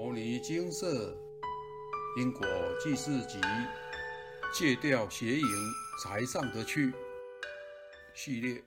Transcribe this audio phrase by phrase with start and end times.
[0.00, 1.12] 摩尼金色
[2.16, 2.46] 因果
[2.80, 3.40] 记事集
[4.54, 5.44] 戒掉邪淫
[6.00, 6.94] 才上得去
[8.14, 8.62] 系列，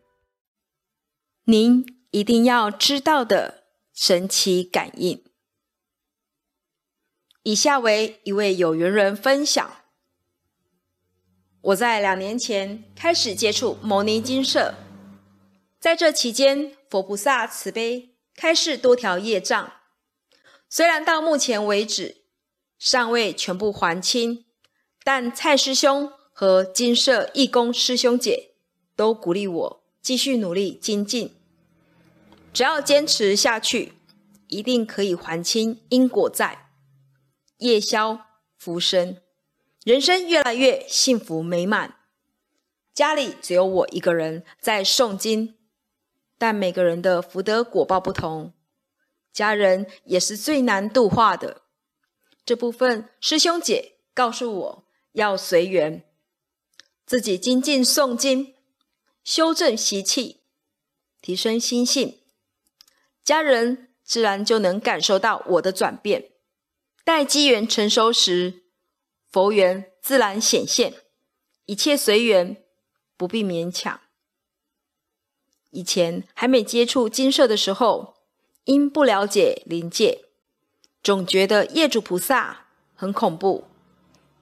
[1.45, 3.63] 您一定要知道的
[3.93, 5.23] 神奇感应。
[7.43, 9.77] 以下为一位有缘人分享：
[11.61, 14.75] 我在两年前开始接触摩尼金色，
[15.79, 19.71] 在这期间，佛菩萨慈悲开示多条业障。
[20.73, 22.23] 虽然到目前为止
[22.79, 24.45] 尚未全部还清，
[25.03, 28.53] 但蔡师兄和金舍义工师兄姐
[28.95, 31.35] 都鼓励我继续努力精进。
[32.53, 33.95] 只要坚持下去，
[34.47, 36.69] 一定可以还清因果债，
[37.57, 39.17] 夜宵福生，
[39.83, 41.97] 人生越来越幸福美满。
[42.93, 45.55] 家里只有我一个人在诵经，
[46.37, 48.53] 但每个人的福德果报不同。
[49.33, 51.61] 家人也是最难度化的，
[52.43, 56.03] 这部分师兄姐告诉我要随缘，
[57.05, 58.53] 自己精进诵经，
[59.23, 60.41] 修正习气，
[61.21, 62.19] 提升心性，
[63.23, 66.31] 家人自然就能感受到我的转变。
[67.05, 68.65] 待机缘成熟时，
[69.31, 70.93] 佛缘自然显现，
[71.65, 72.61] 一切随缘，
[73.15, 74.01] 不必勉强。
[75.69, 78.20] 以前还没接触金色的时候。
[78.65, 80.25] 因不了解灵界，
[81.01, 83.65] 总觉得业主菩萨很恐怖，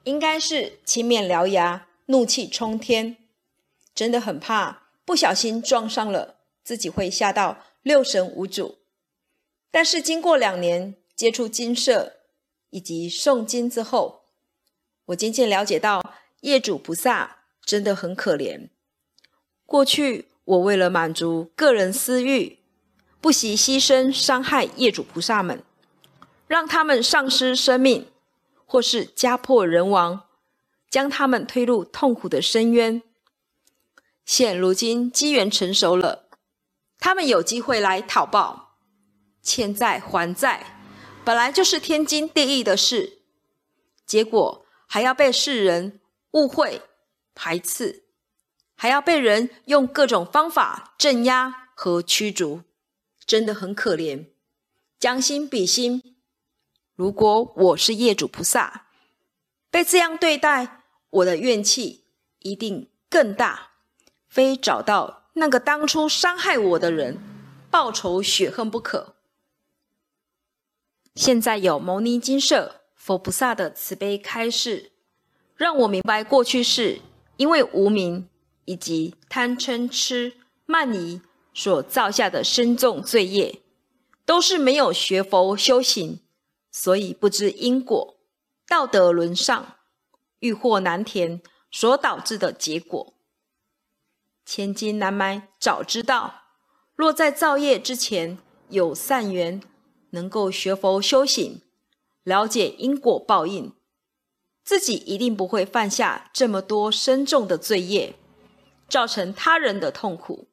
[0.04, 3.16] 应该是青面獠牙、怒气冲天，
[3.94, 8.76] 真的很怕不小心撞上了，自己会吓到六神无主。
[9.70, 12.16] 但是经过两年接触金色
[12.68, 14.24] 以及诵经之后，
[15.06, 16.02] 我渐渐了解到
[16.42, 18.68] 业主菩萨真的很可怜。
[19.64, 22.59] 过去我为了满足个人私欲。
[23.20, 25.62] 不惜牺牲、伤害业主菩萨们，
[26.46, 28.08] 让他们丧失生命，
[28.64, 30.24] 或是家破人亡，
[30.88, 33.02] 将他们推入痛苦的深渊。
[34.24, 36.24] 现如今机缘成熟了，
[36.98, 38.76] 他们有机会来讨报，
[39.42, 40.78] 欠债还债，
[41.24, 43.18] 本来就是天经地义的事，
[44.06, 46.00] 结果还要被世人
[46.30, 46.80] 误会、
[47.34, 48.04] 排斥，
[48.76, 52.62] 还要被人用各种方法镇压和驱逐。
[53.30, 54.24] 真的很可怜，
[54.98, 56.16] 将心比心。
[56.96, 58.88] 如果我是业主菩萨，
[59.70, 62.06] 被这样对待，我的怨气
[62.40, 63.70] 一定更大，
[64.26, 67.18] 非找到那个当初伤害我的人
[67.70, 69.14] 报仇雪恨不可。
[71.14, 74.90] 现在有牟尼金舍佛菩萨的慈悲开示，
[75.54, 76.98] 让我明白过去是
[77.36, 78.28] 因为无名
[78.64, 80.32] 以及贪嗔痴
[80.66, 81.22] 慢疑。
[81.52, 83.60] 所造下的深重罪业，
[84.24, 86.20] 都是没有学佛修行，
[86.70, 88.16] 所以不知因果、
[88.68, 89.76] 道德沦丧、
[90.38, 93.14] 欲壑难填所导致的结果。
[94.46, 96.42] 千金难买早知道，
[96.94, 98.38] 若在造业之前
[98.68, 99.62] 有善缘，
[100.10, 101.62] 能够学佛修行，
[102.22, 103.72] 了解因果报应，
[104.64, 108.14] 自己一定不会犯下这么多深重的罪业，
[108.88, 110.49] 造成他人的痛苦。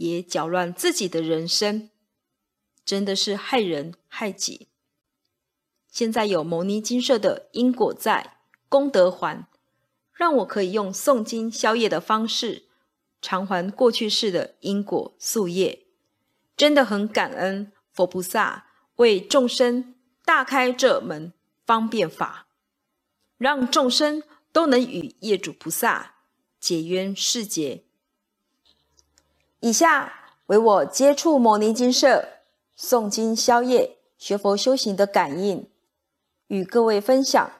[0.00, 1.90] 也搅乱自己的人生，
[2.86, 4.68] 真的是害人害己。
[5.88, 8.38] 现在有牟尼金舍的因果债
[8.70, 9.46] 功德还，
[10.14, 12.64] 让我可以用诵经消业的方式
[13.20, 15.86] 偿还过去世的因果宿业，
[16.56, 19.94] 真的很感恩佛菩萨为众生
[20.24, 21.34] 大开这门
[21.66, 22.46] 方便法，
[23.36, 26.14] 让众生都能与业主菩萨
[26.58, 27.84] 解冤释结。
[29.60, 30.12] 以下
[30.46, 32.28] 为我接触摩尼金舍、
[32.78, 35.68] 诵经消业、学佛修行的感应，
[36.46, 37.52] 与各位分享。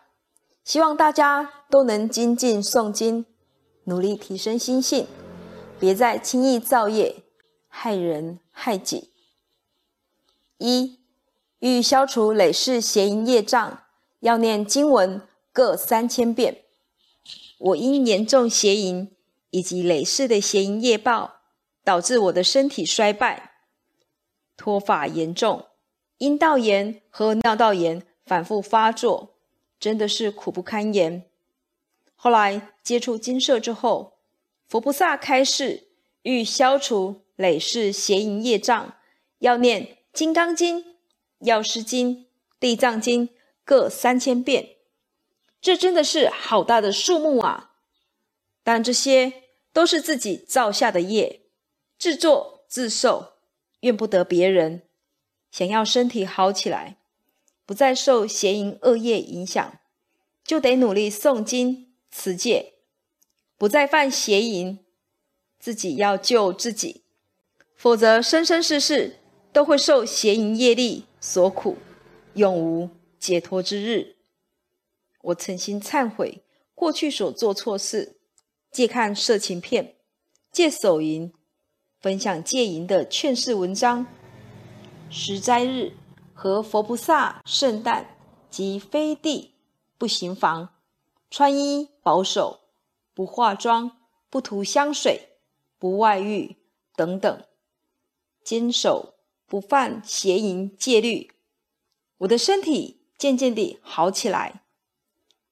[0.65, 3.27] 希望大家都能精进诵经，
[3.85, 5.07] 努力提升心性，
[5.79, 7.17] 别再轻易造业，
[7.69, 9.11] 害人害己。
[10.59, 11.01] 一
[11.59, 13.83] 欲消除累世邪淫业障，
[14.21, 15.21] 要念经文
[15.53, 16.63] 各三千遍。
[17.59, 19.15] 我因严重邪淫
[19.51, 21.40] 以及累世的邪淫业报。
[21.85, 23.53] 导致我的身体衰败，
[24.57, 25.67] 脱发严重，
[26.19, 29.37] 阴道炎和尿道炎反复发作，
[29.79, 31.25] 真的是苦不堪言。
[32.15, 34.19] 后来接触金色之后，
[34.69, 35.89] 佛菩萨开示，
[36.23, 38.95] 欲消除累世邪淫业障，
[39.39, 39.83] 要念
[40.13, 40.79] 《金刚经》
[41.39, 42.17] 《药师经》
[42.61, 43.29] 《地藏经》
[43.65, 44.77] 各三千遍。
[45.63, 47.73] 这真的是好大的数目啊！
[48.63, 51.40] 但这些都是自己造下的业。
[52.01, 53.35] 自作自受，
[53.81, 54.85] 怨不得别人。
[55.51, 56.97] 想要身体好起来，
[57.67, 59.79] 不再受邪淫恶业影响，
[60.43, 62.73] 就得努力诵经持戒，
[63.59, 64.79] 不再犯邪淫。
[65.59, 67.03] 自己要救自己，
[67.77, 69.19] 否则生生世世
[69.53, 71.77] 都会受邪淫业力所苦，
[72.33, 72.89] 永无
[73.19, 74.17] 解脱之日。
[75.21, 76.43] 我诚心忏悔
[76.75, 78.17] 过去所做错事，
[78.73, 79.97] 借看色情片，
[80.51, 81.31] 借手淫，
[82.01, 84.07] 分享戒淫的劝世文章。
[85.09, 85.95] 十斋日。
[86.33, 88.17] 和佛菩萨圣诞
[88.49, 89.57] 及飞地
[89.99, 90.71] 不行房，
[91.31, 92.61] 穿衣保守，
[93.13, 93.99] 不化妆，
[94.31, 95.37] 不涂香水，
[95.79, 96.57] 不外遇
[96.97, 97.45] 等等，
[98.43, 99.17] 坚守
[99.47, 101.31] 不犯邪淫戒律，
[102.21, 104.63] 我的身体渐渐地好起来，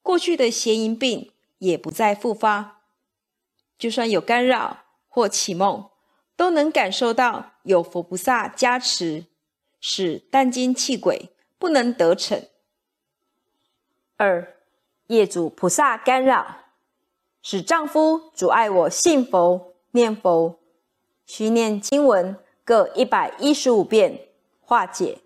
[0.00, 2.81] 过去的邪淫病也不再复发。
[3.79, 5.91] 就算有干扰或起梦，
[6.38, 9.26] 都能感受到有佛菩萨加持。
[9.81, 12.43] 使担精气鬼不能得逞。
[14.17, 14.56] 二
[15.06, 16.64] 业主菩萨干扰，
[17.43, 20.58] 使丈夫阻碍我信佛念佛，
[21.25, 24.19] 需念经文各一百一十五遍
[24.61, 25.20] 化解。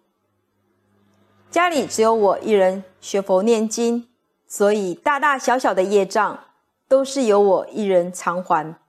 [1.51, 4.07] 家里只有我一人学佛念经，
[4.47, 6.45] 所以大大小小的业障
[6.87, 8.82] 都是由我一人偿还。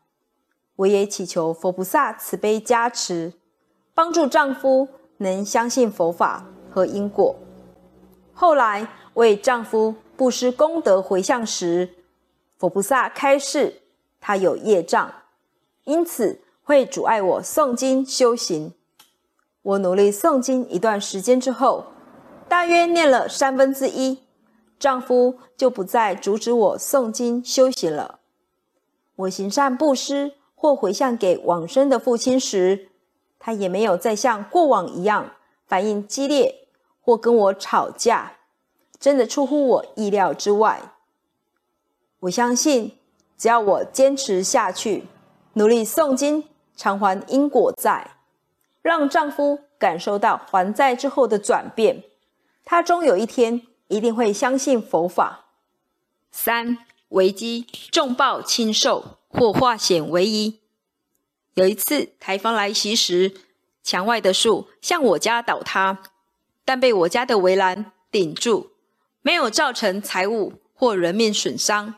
[0.78, 3.34] 我也祈求佛菩萨慈悲加持，
[3.94, 4.88] 帮助丈夫。
[5.18, 7.36] 能相信佛法和因果。
[8.34, 11.90] 后来为丈夫布施功德回向时，
[12.58, 13.84] 佛菩萨开示
[14.20, 15.14] 他有业障，
[15.86, 18.74] 因此会阻碍我诵经修行。
[19.62, 21.86] 我努力诵经一段时间之后，
[22.50, 24.20] 大约念了三分之一，
[24.78, 28.20] 丈夫就不再阻止我诵经修行了。
[29.16, 32.88] 我行善布施或回向给往生的父亲时，
[33.38, 35.34] 他也没有再像过往一样
[35.68, 36.70] 反应激烈
[37.02, 38.38] 或跟我吵架，
[38.98, 40.94] 真的出乎我意料之外。
[42.22, 42.98] 我相信，
[43.38, 45.04] 只要我坚持下去，
[45.56, 46.46] 努力诵经
[46.78, 48.12] 偿还因果债，
[48.82, 52.06] 让丈夫感受到还债之后的转变，
[52.64, 55.48] 他终有一天一定会相信佛法。
[56.32, 56.78] 三
[57.10, 60.60] 危机重报轻受或化险为夷。
[61.56, 63.34] 有一次台风来袭时，
[63.84, 66.04] 墙外的树向我家倒塌，
[66.64, 68.72] 但被我家的围栏顶住，
[69.22, 71.96] 没有造成财物或人命损伤。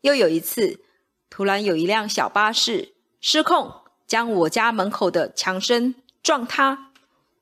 [0.00, 0.80] 又有一次，
[1.30, 3.72] 突然有一辆小巴士失控，
[4.06, 6.90] 将我家门口的墙身撞塌，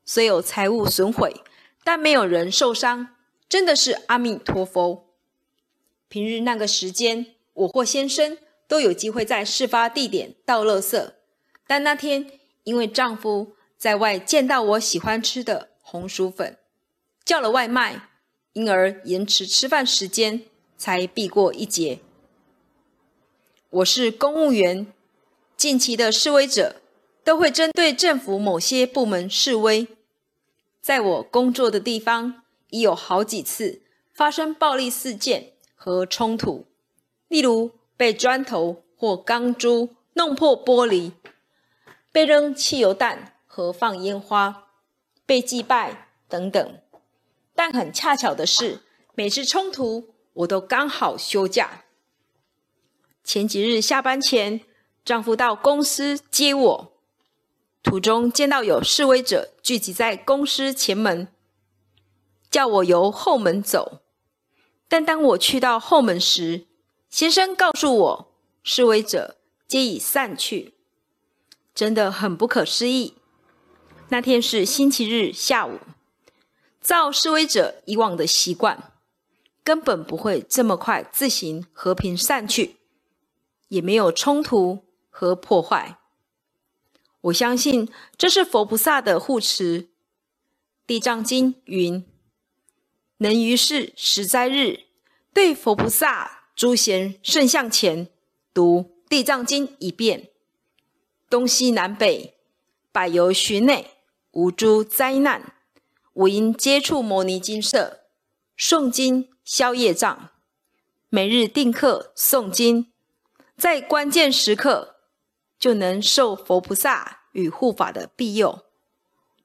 [0.05, 1.43] 虽有财物损毁，
[1.83, 3.15] 但没有人受伤，
[3.49, 5.07] 真的是阿弥陀佛。
[6.09, 8.37] 平日那个时间，我或先生
[8.71, 11.15] 都有机会在事发地点倒垃圾。
[11.67, 12.31] 但那天，
[12.63, 16.57] 因为丈夫在外见到我喜欢吃的红薯粉，
[17.25, 18.09] 叫了外卖，
[18.53, 20.43] 因而延迟吃饭时间，
[20.79, 21.99] 才避过一劫。
[23.71, 24.87] 我是公务员，
[25.57, 26.77] 近期的示威者
[27.25, 29.89] 都会针对政府某些部门示威，
[30.81, 33.83] 在我工作的地方，已有好几次
[34.15, 36.67] 发生暴力事件和冲突，
[37.27, 41.13] 例如被砖头或钢珠弄破玻璃。
[42.11, 44.69] 被扔汽油弹和放烟花，
[45.27, 46.81] 被祭拜等等，
[47.55, 48.81] 但很恰巧的是，
[49.15, 51.85] 每次冲突我都刚好休假。
[53.23, 54.63] 前几日下班前，
[55.05, 56.93] 丈夫到公司接我，
[57.83, 61.29] 途中见到有示威者聚集在公司前门，
[62.51, 64.01] 叫我由后门走。
[64.89, 66.67] 但当我去到后门时，
[67.11, 69.37] 先生告诉我，示威者
[69.67, 70.75] 皆已散去。
[71.75, 73.15] 真的很不可思议。
[74.11, 75.81] 那天是星期日下午，
[76.81, 78.93] 照示威者以往的习惯，
[79.65, 82.77] 根本不会这么快自行和平散去，
[83.69, 85.99] 也没有冲突和破坏。
[87.23, 89.89] 我相信这是佛菩萨的护持。
[90.87, 92.05] 地藏经云
[93.19, 94.87] ：“能于是十灾日，
[95.33, 98.11] 对佛菩萨诸贤圣像前
[98.53, 100.29] 读地藏经一遍。”
[101.31, 102.35] 东西南北，
[102.93, 103.93] 百由旬内，
[104.33, 105.55] 无诸灾难。
[106.13, 108.01] 五因接触摩尼金舍，
[108.59, 110.33] 诵经消业障，
[111.09, 112.93] 每日定课诵经，
[113.57, 114.97] 在关键时刻
[115.59, 118.67] 就能受佛菩萨与护法的庇佑，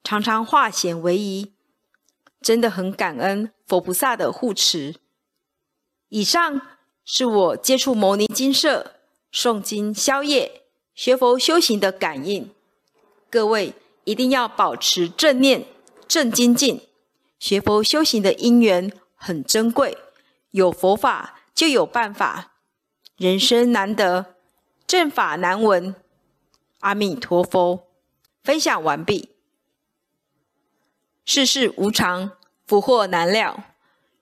[0.04, 1.54] 常常化险为夷，
[2.42, 4.96] 真的很感恩佛菩萨的护持。
[6.10, 6.62] 以上
[7.06, 8.96] 是我接触摩尼金舍
[9.32, 10.64] 诵经消业。
[10.96, 12.52] 学佛修行的感应，
[13.30, 13.74] 各位
[14.06, 15.66] 一定要保持正念、
[16.08, 16.88] 正精进，
[17.38, 19.98] 学佛修行的因缘很珍贵，
[20.52, 22.54] 有佛法就有办法，
[23.18, 24.36] 人生难得，
[24.88, 25.94] 正法难闻。
[26.80, 27.86] 阿弥陀佛，
[28.42, 29.36] 分享完毕。
[31.26, 32.32] 世事无常，
[32.66, 33.66] 福祸难料，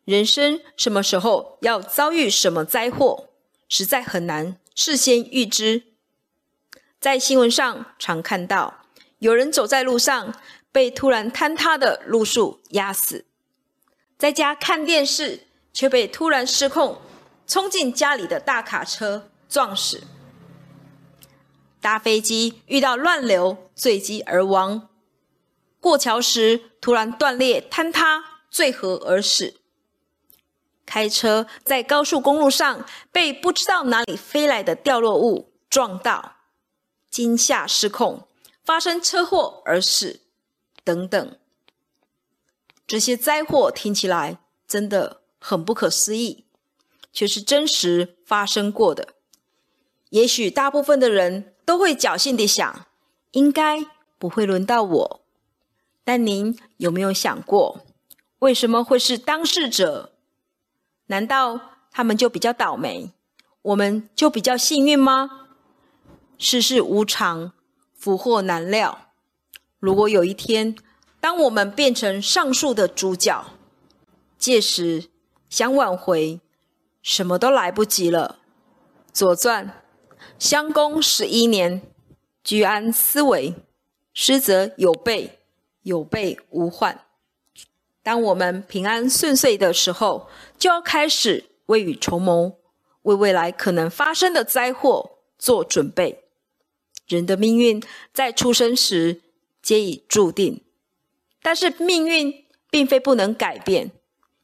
[0.05, 3.29] 人生什么时候要遭遇什么灾祸，
[3.67, 5.83] 实在很难事先预知。
[6.99, 8.85] 在新闻上常看到，
[9.19, 10.33] 有人走在路上。
[10.73, 13.25] 被突然坍塌的路树压死，
[14.17, 16.99] 在家看电视却被突然失控
[17.45, 20.01] 冲进家里的大卡车撞死，
[21.79, 24.89] 搭飞机遇到乱流坠机而亡，
[25.79, 29.61] 过桥时突然断裂坍塌坠河而死，
[30.93, 36.35] 开车在高速公路上被不知道哪里飞来的掉落物撞到，
[37.09, 38.27] 惊吓失控
[38.63, 40.19] 发生车祸而死。
[40.83, 41.39] 等等，
[42.85, 46.45] 这些灾祸听起来真的很不可思议，
[47.11, 49.15] 却是真实发生过的。
[50.11, 52.85] 也许大部分的人都会侥幸地想，
[53.31, 53.83] 应该
[54.19, 55.21] 不会轮到我。
[56.03, 57.83] 但您有没有想过，
[58.37, 60.12] 为什么会是当事者？
[61.07, 61.59] 难道
[61.91, 63.11] 他们就比较倒霉，
[63.61, 65.47] 我们就比较幸运吗？
[66.37, 67.53] 世事无常，
[67.93, 69.09] 福祸难料。
[69.79, 70.75] 如果有一天，
[71.19, 73.45] 当我们变成上述的主角，
[74.37, 75.09] 届时
[75.49, 76.41] 想挽回，
[77.01, 78.39] 什么都来不及了。
[79.13, 79.67] 《左传》
[80.39, 81.81] 襄公十一年，
[82.43, 83.55] 居安思危，
[84.13, 85.39] 失则有备，
[85.83, 87.05] 有备无患。
[88.03, 90.29] 当我们平安顺遂的时候，
[90.59, 92.57] 就要开始未雨绸缪，
[93.03, 96.25] 为未来可能发生的灾祸做准备。
[97.07, 97.81] 人的命运
[98.13, 99.21] 在出生时。
[99.63, 100.61] 皆已注定，
[101.41, 103.91] 但是命运并非不能改变。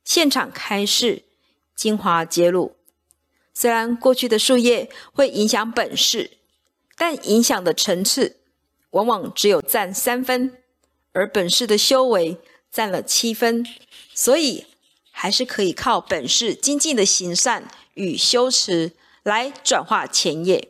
[0.06, 1.24] 现场开示，
[1.76, 2.78] 精华揭露：
[3.54, 6.38] 虽然过去的树叶会影响本事，
[6.96, 8.38] 但影响的层次
[8.92, 10.64] 往往只有占三分，
[11.12, 12.38] 而本事的修为
[12.72, 13.66] 占了七分。
[14.14, 14.66] 所以，
[15.12, 20.70] 还是可以靠本事精进的行善与修持来转化前业。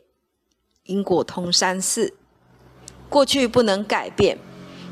[0.84, 2.14] 因果通三世。
[3.08, 4.38] 过去不能改变，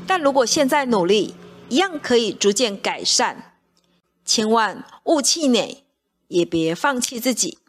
[0.05, 1.35] 但如果现在努力，
[1.69, 3.57] 一样可以逐渐改善。
[4.25, 5.83] 千万勿气馁，
[6.27, 7.59] 也别放弃自己。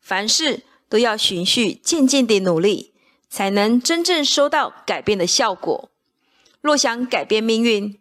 [0.00, 2.92] 凡事都要循序渐进地努力，
[3.28, 5.90] 才能真正收到改变的效果。
[6.60, 7.98] 若想改变命运，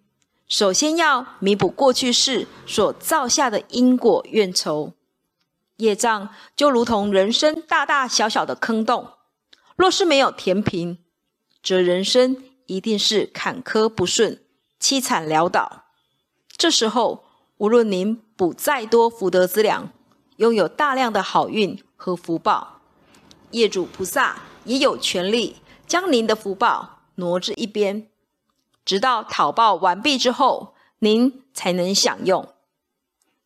[0.53, 4.93] 首先要弥补过去世所造下的因果怨仇。
[5.77, 9.13] 业障就如同人生大大小小的坑洞，
[9.75, 10.99] 若是没有填平，
[11.63, 14.43] 则人生一定是坎坷不顺、
[14.79, 15.85] 凄惨潦倒。
[16.55, 17.23] 这时候，
[17.57, 19.91] 无论您补再多福德资粮，
[20.35, 22.79] 拥有大量的好运和福报，
[23.49, 25.55] 业主菩萨也有权利
[25.87, 28.07] 将您的福报挪至一边，
[28.85, 32.53] 直到讨报完毕之后，您才能享用。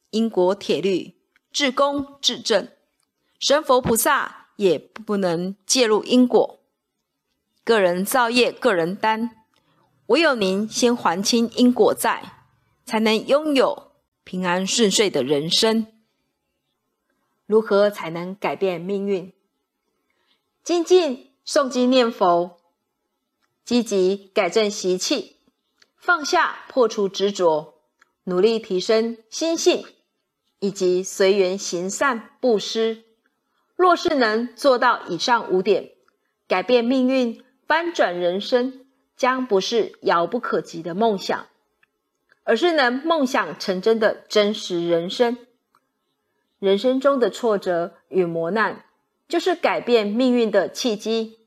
[0.10, 1.16] 因果铁律，
[1.52, 2.70] 至公至正，
[3.40, 6.60] 神佛菩萨也不能介入因果。
[7.64, 9.46] 个人造业，个人担。
[10.08, 12.46] 唯有您先还清因果债，
[12.86, 13.92] 才能拥有
[14.24, 15.86] 平安顺遂的人生。
[17.46, 19.34] 如何才能改变命运？
[20.64, 22.57] 精进诵经念佛，
[23.68, 25.36] 积极改正习气，
[25.98, 27.74] 放下破除执着，
[28.24, 29.86] 努力提升心性，
[30.60, 33.04] 以及随缘行善布施。
[33.76, 35.92] 若是能做到以上五点，
[36.48, 37.44] 改变命运。
[37.66, 38.86] 翻转人生
[39.18, 41.48] 将不是遥不可及的梦想，
[42.46, 45.38] 而是能梦想成真的真实人生。
[46.60, 48.86] 人生中的挫折与磨难，
[49.28, 51.40] 就是改变命运的契机。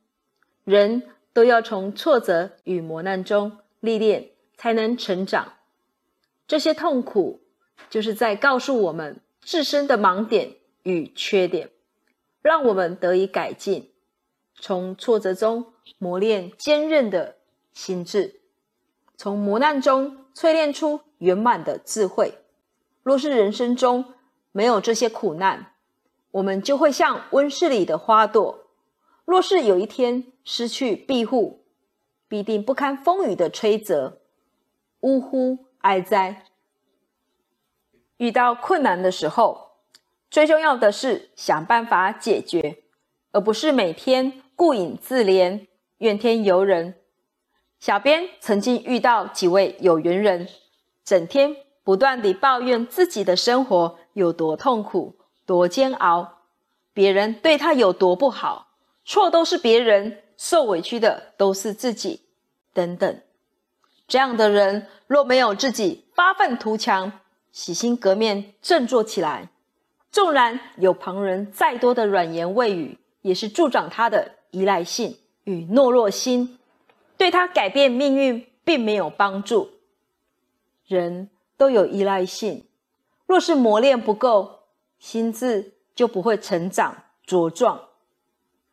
[0.65, 5.55] 人都要从挫折与磨难中历练，才能成长。
[6.47, 7.41] 这些痛苦，
[7.89, 11.71] 就是在告诉我们自身的盲点与缺点，
[12.43, 13.93] 让我们得以改进。
[14.55, 15.73] 从挫折中。
[15.99, 17.37] 磨练坚韧的
[17.75, 18.41] 心智，
[19.17, 22.39] 从磨难中淬炼出圆满的智慧。
[23.03, 24.15] 若是人生中
[24.53, 25.75] 没有这些苦难，
[26.31, 28.67] 我们就会像温室里的花朵。
[29.25, 31.63] 若是有一天失去庇护，
[32.27, 34.21] 必定不堪风雨的吹折，
[34.99, 36.45] 呜呼哀哉。
[38.17, 39.77] 遇到困难的时候，
[40.29, 42.83] 最重要的是想办法解决，
[43.31, 45.69] 而不是每天顾影自怜。
[45.99, 46.97] 怨天尤人。
[47.79, 50.49] 小编曾经遇到几位有缘人，
[51.05, 51.55] 整天
[51.85, 55.15] 不断地抱怨自己的生活有多痛苦、
[55.47, 56.39] 多煎熬，
[56.93, 58.73] 别人对他有多不好，
[59.05, 62.23] 错都是别人，受委屈的都是自己，
[62.73, 63.21] 等等。
[64.09, 67.21] 这样的人若没有自己发愤图强、
[67.53, 69.51] 洗心革面、振作起来，
[70.11, 76.59] 纵然有旁人再多的软言慰语，也是助长他的依赖性与懦弱心，
[77.19, 79.71] 对他改变命运并没有帮助。
[80.87, 81.29] 人
[81.59, 82.65] 都有依赖性，
[83.27, 84.61] 若是磨练不够，
[84.99, 87.89] 心智就不会成长茁壮。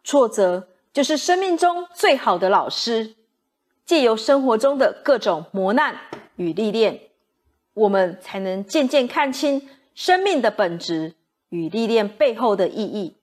[0.05, 3.13] 挫折就是生命中最好的老师。
[3.85, 5.95] 借由生活中的各种磨难
[6.37, 7.01] 与历练，
[7.75, 11.13] 我们才能渐渐看清生命的本质
[11.49, 13.15] 与历练背后的意义。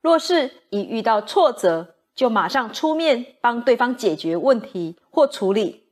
[0.00, 5.84] 若是一遇到挫折就马上出面帮对方解决问题或处理，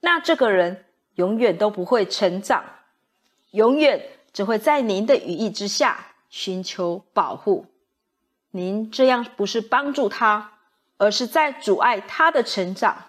[0.00, 0.86] 那这个人
[1.16, 2.64] 永远都不会成长，
[3.50, 7.66] 永远只会在您的羽翼之下寻求保护。
[8.52, 10.58] 您这样不是帮助他，
[10.98, 13.06] 而是在阻碍他的成长。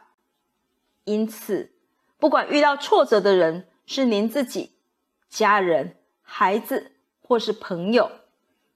[1.03, 1.73] 因此，
[2.17, 4.71] 不管遇到挫折的人是您自己、
[5.29, 8.09] 家人、孩子或是朋友，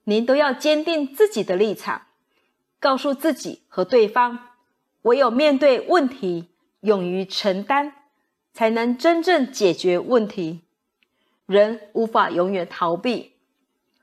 [0.04, 2.02] 您都要坚定自己的立场，
[2.78, 4.50] 告诉自己和对方：
[5.02, 7.94] 唯有面对问题，勇于承担，
[8.52, 10.60] 才能真正解决问题。
[11.46, 13.36] 人无法永远逃避，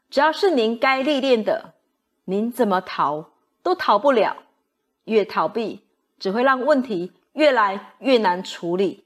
[0.10, 1.75] 只要是您该历练的，
[2.26, 3.32] 您怎么逃
[3.64, 4.38] 都逃不了。
[5.06, 5.82] 越逃避，
[6.20, 7.14] 只会让问题。
[7.34, 9.04] 越来越难处理，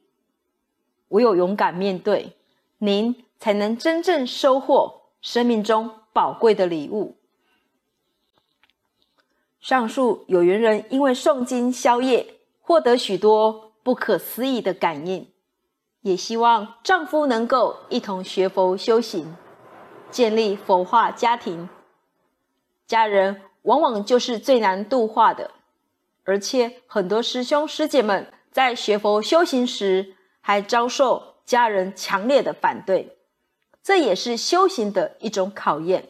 [1.08, 2.38] 唯有勇敢面对，
[2.78, 7.16] 您才能真正收获生命中宝贵的礼物。
[9.60, 15.28] 上述有缘人因为诵经消业，获得许多不可思议的感应，
[16.02, 19.36] 也希望丈夫能够一同学佛修行，
[20.12, 21.68] 建立佛化家庭。
[22.90, 25.52] 家人往往就是最难度化的。
[26.24, 33.16] 而且很多师兄师姐们在学佛修行时，还遭受家人强烈的反对，
[33.84, 36.10] 这也是修行的一种考验。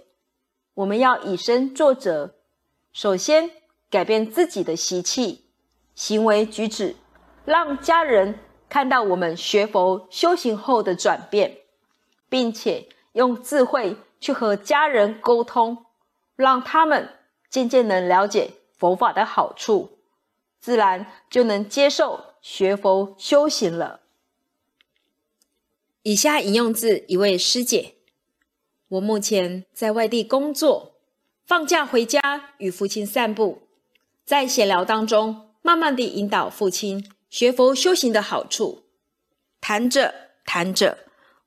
[0.75, 2.35] 我们要以身作则，
[2.93, 3.51] 首先
[3.89, 5.49] 改变自己的习气、
[5.95, 6.95] 行为举止，
[7.43, 8.39] 让家人
[8.69, 11.57] 看到我们学佛修行后的转变，
[12.29, 15.85] 并且用智慧去和家人沟通，
[16.43, 17.09] 让他们
[17.49, 19.99] 渐渐能了解佛法的好处。
[20.61, 24.01] 自然就能接受学佛修行了。
[26.03, 27.95] 以下引用自一位师姐：
[28.89, 30.95] 我目前在外地工作，
[31.45, 32.19] 放假回家
[32.57, 33.63] 与父亲散步，
[34.25, 38.83] 在闲聊当中，慢慢地引导父亲学佛修行的好处。
[39.61, 40.13] 谈着
[40.45, 40.99] 谈着，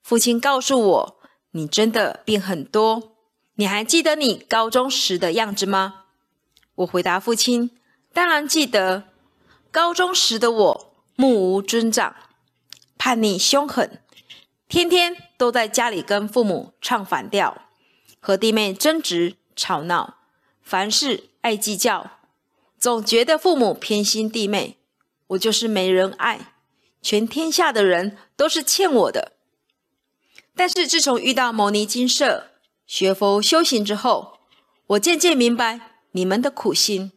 [0.03, 1.17] 父亲告诉我
[1.53, 3.12] ：“你真的变很多，
[3.55, 6.05] 你还记得你高中时的样子吗？”
[6.77, 7.71] 我回答父亲。
[8.15, 9.05] 当然记得，
[9.71, 12.15] 高中时的我目无尊长，
[12.99, 14.03] 叛逆凶狠，
[14.69, 17.63] 天天都在家里跟父母唱反调，
[18.21, 20.19] 和弟妹争执吵闹，
[20.63, 22.19] 凡事爱计较，
[22.79, 24.77] 总觉得父母偏心弟妹，
[25.29, 26.53] 我就是没人爱，
[27.01, 29.33] 全天下的人都是欠我的。
[30.55, 32.51] 但是自从遇到牟尼金舍
[32.93, 34.35] 学佛修行之后，
[34.89, 37.13] 我渐渐明白你们的苦心。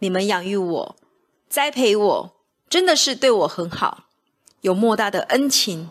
[0.00, 0.96] 你们养育我、
[1.48, 2.36] 栽培我，
[2.68, 4.08] 真的是对我很好，
[4.62, 5.88] 有莫大的恩情。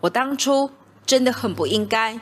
[0.00, 0.72] 我当初
[1.06, 2.20] 真的很不应该。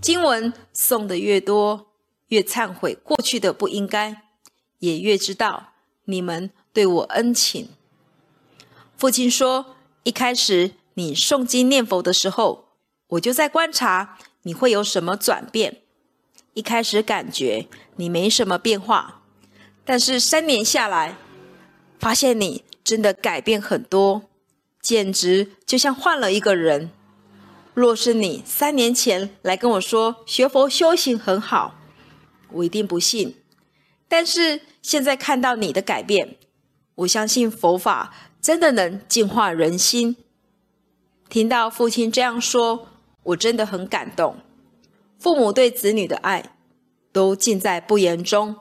[0.00, 1.88] 经文诵的越多，
[2.28, 4.22] 越忏悔过去的不应该，
[4.78, 5.72] 也越知道
[6.04, 7.70] 你们对我恩情。
[8.96, 12.68] 父亲说，一开始你诵经念佛的时候，
[13.08, 15.82] 我就在观察你会有什么转变。
[16.54, 19.20] 一开始感觉你没什么变化。
[19.84, 21.18] 但是三年下来，
[21.98, 24.22] 发现你真的改变很多，
[24.80, 26.90] 简直就像换了一个人。
[27.74, 31.74] 若是你三年前来跟我说学佛修行很好，
[32.52, 33.42] 我一定不信。
[34.06, 36.36] 但是现在看到你的改变，
[36.94, 40.16] 我相信佛法真的能净化人心。
[41.28, 42.86] 听到父亲这样说，
[43.24, 44.36] 我真的很感动。
[45.18, 46.56] 父母对子女的爱，
[47.12, 48.56] 都尽在不言中。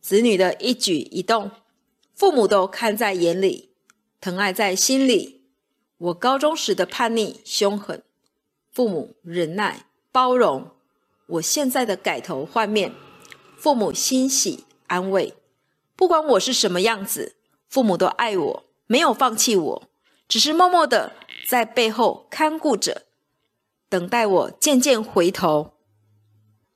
[0.00, 1.50] 子女的一举一动，
[2.14, 3.70] 父母都看在眼里，
[4.20, 5.42] 疼爱在心里。
[5.98, 8.02] 我高中时的叛逆凶狠，
[8.72, 10.70] 父母忍耐包容；
[11.26, 12.94] 我现在的改头换面，
[13.58, 15.34] 父母欣喜安慰。
[15.94, 17.36] 不管我是什么样子，
[17.68, 19.82] 父母都爱我，没有放弃我，
[20.26, 21.12] 只是默默的
[21.46, 23.02] 在背后看顾着，
[23.90, 25.74] 等待我渐渐回头。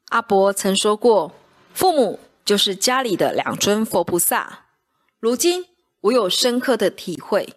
[0.09, 1.33] 阿伯曾说过，
[1.73, 4.67] 父母就是家里的两尊佛菩萨。
[5.21, 5.65] 如今
[6.03, 7.55] 我有深刻的体会，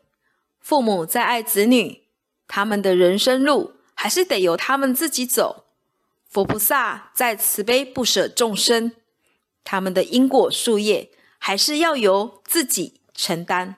[0.61, 2.03] 父母在爱子女，
[2.47, 5.65] 他们的人生路还是得由他们自己走。
[6.29, 8.91] 佛菩萨在慈悲不舍众生，
[9.63, 13.77] 他们的因果树叶还是要由自己承担。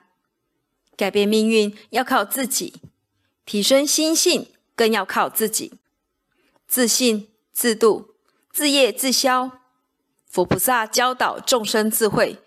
[0.94, 2.82] 改变命运要靠自己，
[3.46, 4.48] 提升心性
[4.80, 5.74] 更要靠自己。
[6.66, 8.14] 自信、自度、
[8.50, 9.60] 自业、自消。
[10.24, 12.38] 佛菩萨教导众生智慧，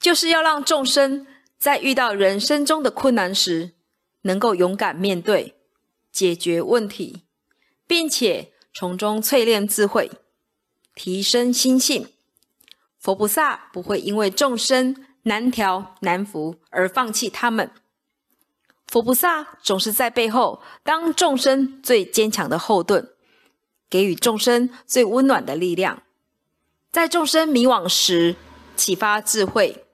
[0.00, 1.24] 就是要让众生
[1.56, 3.74] 在遇到人生中的困难时，
[4.22, 5.54] 能够勇敢面对，
[6.10, 7.22] 解决问题，
[7.86, 10.10] 并且从中淬炼智慧，
[10.96, 12.08] 提升心性。
[12.98, 17.70] 佛菩萨不会因为众生难调难服而放弃他们。
[18.86, 23.10] 佛菩萨总是在背后当众生最坚强的后盾，
[23.90, 26.04] 给予众生最温暖的力量，
[26.92, 28.36] 在众生迷惘时
[28.76, 29.84] 启发智慧，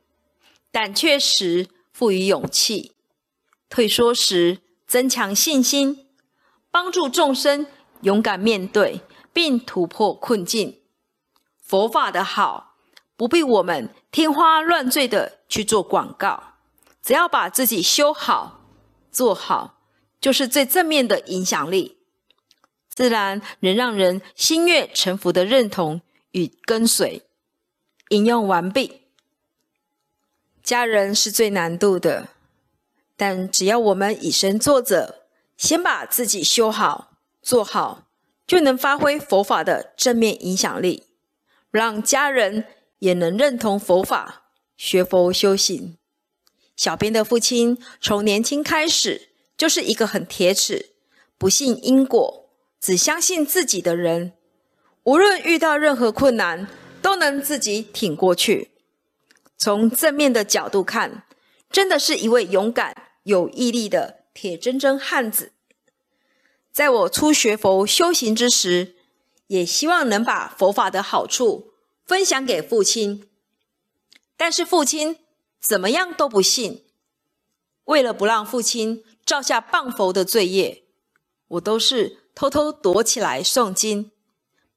[0.70, 2.92] 胆怯时赋予勇气，
[3.70, 6.06] 退缩时增强信心，
[6.70, 7.66] 帮助众生
[8.02, 9.00] 勇敢面对
[9.32, 10.80] 并突破困境。
[11.62, 12.76] 佛法的好，
[13.16, 16.56] 不必我们天花乱坠的去做广告，
[17.02, 18.58] 只要把自己修好。
[19.12, 19.78] 做好
[20.20, 21.98] 就是最正面的影响力，
[22.88, 26.00] 自然能让人心悦诚服的认同
[26.32, 27.22] 与跟随。
[28.08, 29.02] 引用完毕。
[30.62, 32.28] 家人是最难度的，
[33.16, 35.16] 但只要我们以身作则，
[35.56, 38.06] 先把自己修好、做好，
[38.46, 41.04] 就能发挥佛法的正面影响力，
[41.70, 42.66] 让家人
[43.00, 44.44] 也能认同佛法，
[44.76, 45.98] 学佛修行。
[46.74, 50.90] 小编的父亲从年轻开始就是一个很铁齿、
[51.38, 52.48] 不信因果、
[52.80, 54.32] 只相信自己的人。
[55.04, 56.68] 无论遇到任何困难，
[57.00, 58.70] 都能自己挺过去。
[59.56, 61.24] 从正面的角度看，
[61.70, 65.52] 真的是一位勇敢、有毅力的铁铮铮汉子。
[66.72, 68.96] 在我初学佛修行之时，
[69.48, 71.72] 也希望能把佛法的好处
[72.06, 73.28] 分享给父亲，
[74.36, 75.18] 但是父亲。
[75.62, 76.84] 怎么样都不信。
[77.84, 80.84] 为了不让父亲造下谤佛的罪业，
[81.48, 84.10] 我都是偷偷躲起来诵经，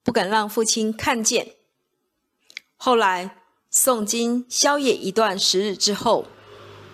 [0.03, 1.55] 不敢让父亲看见。
[2.77, 6.27] 后来诵经宵夜一段时日之后，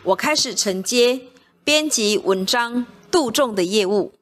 [0.03, 1.27] 我开始承接
[1.63, 4.13] 编辑文章度众的业务。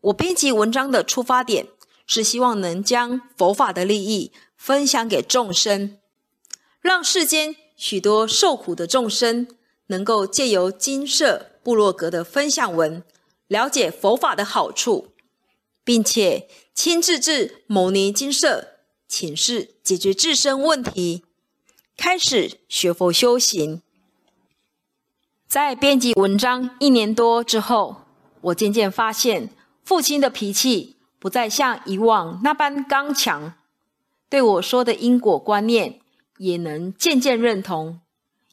[0.00, 1.68] 我编辑文章的出发点
[2.06, 5.98] 是希望能将佛法的利益分享给众生，
[6.80, 7.56] 让世间。
[7.82, 9.48] 许多受苦的众生
[9.88, 13.02] 能够借由金舍部落格的分享文，
[13.48, 15.08] 了解佛法的好处，
[15.82, 18.68] 并且亲自至牟尼金舍
[19.08, 21.24] 请示解决自身问题，
[21.96, 23.82] 开始学佛修行。
[25.48, 28.02] 在编辑文章一年多之后，
[28.42, 29.50] 我渐渐发现
[29.82, 33.54] 父亲的脾气不再像以往那般刚强，
[34.28, 35.98] 对我说的因果观念。
[36.38, 38.00] 也能渐渐认同。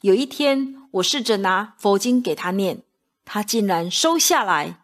[0.02, 2.84] 有一天，我试着拿佛经给他念，
[3.26, 4.82] 他竟然收下来，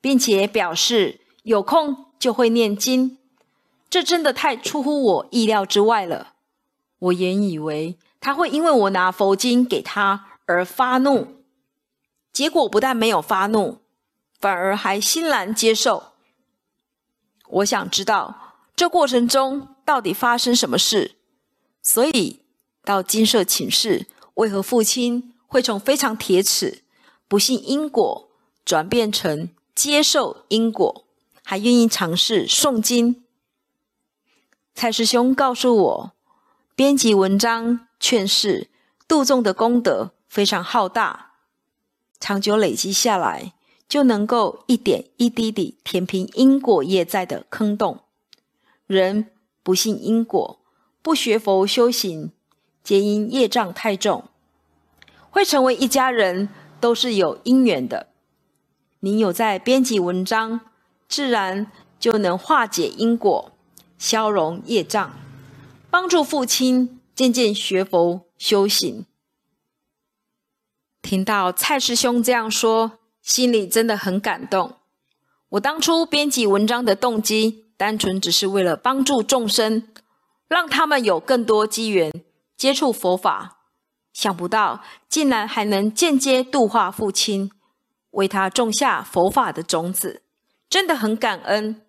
[0.00, 3.18] 并且表示有空就会念经。
[3.88, 6.34] 这真的太出乎我意料之外了。
[6.98, 11.42] 我原以为他会因为我拿佛经给他而发怒，
[12.32, 13.78] 结果不但没有发怒，
[14.38, 16.12] 反而还欣然接受。
[17.48, 21.16] 我想知道这过程中到底发生什么事。
[21.92, 22.38] 所以
[22.84, 26.84] 到金色请示，为何父亲会从非常铁齿、
[27.26, 28.30] 不信因果，
[28.64, 31.04] 转变成接受因果，
[31.42, 33.24] 还愿意尝试诵经？
[34.72, 36.12] 蔡师兄告诉我，
[36.76, 38.70] 编辑文章劝世
[39.08, 41.32] 度众的功德非常浩大，
[42.20, 43.52] 长久累积下来，
[43.88, 47.98] 就能够一点一滴地填平因果业债的坑洞。
[48.86, 49.26] 人
[49.64, 50.59] 不信因果。
[51.02, 52.32] 不学佛修行，
[52.82, 54.24] 皆因业障太重，
[55.30, 58.08] 会成为一家人都是有因缘的。
[59.00, 60.60] 您有在编辑文章，
[61.08, 63.52] 自然就能化解因果，
[63.98, 65.18] 消融业障，
[65.90, 69.06] 帮助父亲渐渐学佛修行。
[71.00, 74.74] 听到蔡师兄这样说，心里真的很感动。
[75.48, 79.88] 我当初编辑文章的动机，单纯只是为了帮助众生。
[80.50, 82.12] 让他们有更多机缘
[82.56, 83.58] 接触佛法，
[84.12, 87.52] 想不到竟然还能间接度化父亲，
[88.10, 90.22] 为他种下佛法的种子，
[90.68, 91.82] 真的很感恩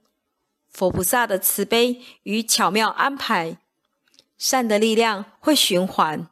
[0.69, 3.57] 佛菩萨的慈悲与巧妙安排。
[4.37, 6.27] 善的力量会循环，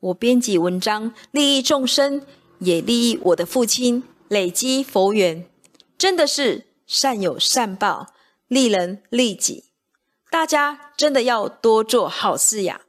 [0.00, 2.26] 我编辑文章利益众生，
[2.58, 5.48] 也利益我的父亲，累积佛缘，
[5.96, 8.08] 真的是善有善报，
[8.48, 9.71] 利人利己。
[10.32, 12.80] 大家真的要多做好事呀！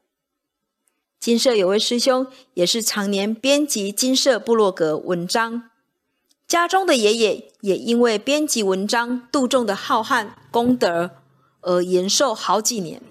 [1.20, 5.70] 金色有位师兄，也是常年编辑金色部落格文章。
[6.48, 11.12] 家中的爷爷也因为编辑文章度众的浩瀚功德
[11.60, 13.02] 而延寿好几年。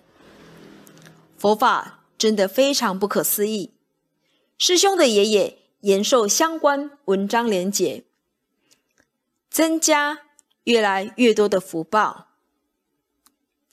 [1.36, 3.74] 佛法真的非常不可思议。
[4.56, 8.04] 师兄的爷爷延寿相关文章连结，
[9.50, 10.20] 增加
[10.64, 12.28] 越来越多的福报。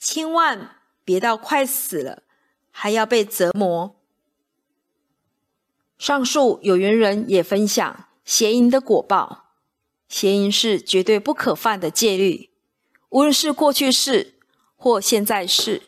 [0.00, 2.22] 千万别到快死了
[2.70, 3.94] 还要被折磨。
[5.98, 9.52] 上述有缘人也分享邪淫的果报。
[10.08, 12.50] 邪淫是绝对不可犯的戒律，
[13.10, 14.34] 无论是过去式
[14.74, 15.82] 或现在式，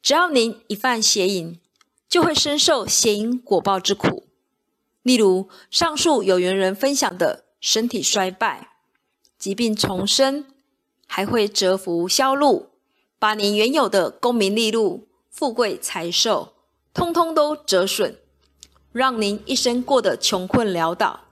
[0.00, 1.60] 只要您一犯邪淫，
[2.08, 4.28] 就会深受邪淫果报之苦。
[5.02, 8.70] 例如上述有缘人分享的身体衰败、
[9.38, 10.46] 疾病重生，
[11.06, 12.67] 还会折福消禄，
[13.18, 16.54] 把您原有的功名利禄、富贵财寿，
[16.94, 18.16] 通通都折损，
[18.92, 21.24] 让您一生过得穷困潦倒、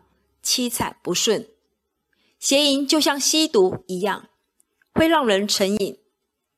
[0.42, 1.48] 凄惨不顺。
[2.40, 4.28] 邪淫就像吸毒一样，
[4.94, 5.98] 会让人成瘾。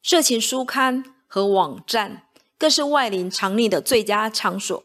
[0.03, 2.23] 色情书刊和网站
[2.57, 4.83] 更是外灵藏匿的最佳场所。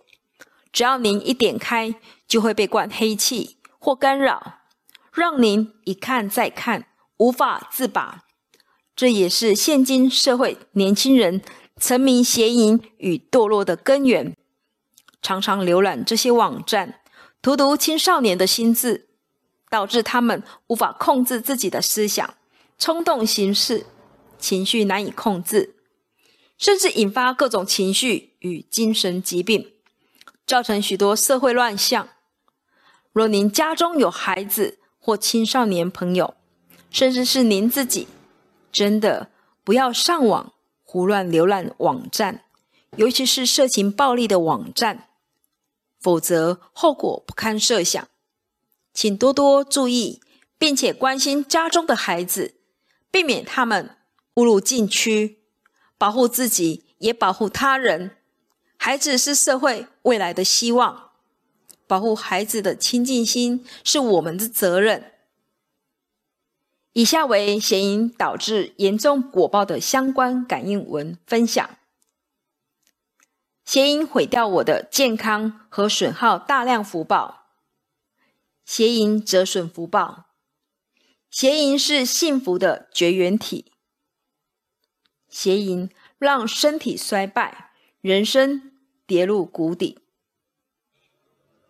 [0.73, 1.95] 只要您一点开，
[2.27, 4.59] 就会被灌黑气或干扰，
[5.13, 8.25] 让您一看再看，无法自拔。
[8.95, 11.41] 这也是现今社会年轻人
[11.79, 14.35] 沉迷邪淫与堕落的根源。
[15.21, 16.99] 常常浏览这些网站，
[17.41, 19.09] 荼毒青少年的心智。
[19.69, 22.35] 导致他们无法控制自己的思想，
[22.77, 23.87] 冲动行事，
[24.37, 25.77] 情绪难以控制，
[26.59, 29.71] 甚至引发各种情绪与精神疾病，
[30.45, 32.09] 造成许多社会乱象。
[33.11, 36.35] 若您家中有孩子或青少年朋友，
[36.91, 38.07] 甚至是您自己，
[38.73, 39.29] 真的
[39.63, 42.43] 不要上网胡乱浏览网站，
[42.97, 45.09] 尤其是色情暴力的网站，
[46.01, 48.07] 否则后果不堪设想。
[48.93, 50.21] 请多多注意，
[50.57, 52.55] 并且关心家中的孩子，
[53.09, 53.97] 避免他们
[54.35, 55.39] 误入禁区，
[55.97, 58.17] 保护自己也保护他人。
[58.77, 61.11] 孩子是社会未来的希望，
[61.87, 65.12] 保护孩子的亲近心是我们的责任。
[66.93, 71.77] 以下为邪淫导致严重果报的相关感应文分享：
[73.65, 77.47] 邪淫毁掉我的健康和损耗大量福报。
[78.63, 80.25] 邪淫折损福报，
[81.31, 83.73] 邪淫是幸福的绝缘体。
[85.27, 88.71] 邪淫让身体衰败，人生
[89.07, 89.99] 跌入谷底。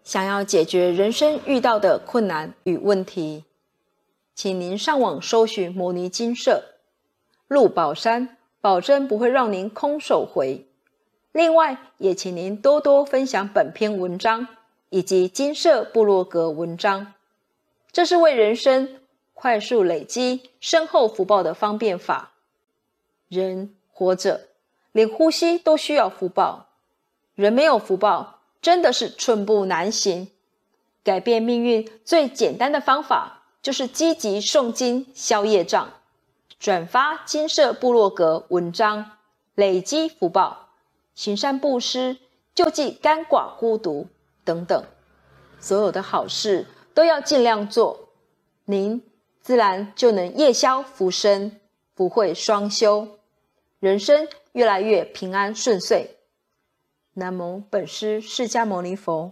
[0.04, 3.46] 想要解决人生遇到的困难与问题，
[4.36, 6.64] 请您上网搜寻摩尼金舍
[7.48, 10.68] 入宝山，保证不会让您空手回。
[11.32, 14.48] 另外，也请您多多分享本篇文章。
[14.90, 17.16] 以及金色部落格文章，
[17.92, 19.00] 这是为人生
[19.34, 22.34] 快速累积深厚福报的方便法。
[23.28, 24.50] 人活着，
[24.92, 26.68] 连呼吸都需要福报。
[27.34, 30.30] 人没有福报，真的是寸步难行。
[31.04, 35.94] 改变命运最简单的方法，就是积极诵经消业障，
[36.60, 39.12] 转发金色部落格文章，
[39.56, 40.70] 累积福报，
[41.16, 42.18] 行善布施，
[42.54, 44.08] 救济干寡孤独。
[44.46, 44.84] 等等，
[45.62, 48.10] 所有的好事都要尽量做，
[48.66, 49.02] 您
[49.40, 51.58] 自然就能夜消福生，
[51.96, 53.08] 福慧双修，
[53.80, 56.18] 人生越来越平安顺遂。
[57.14, 59.32] 南无本师释迦牟尼佛。